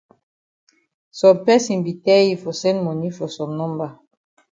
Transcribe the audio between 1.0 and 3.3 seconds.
Some person be tell yi for send moni for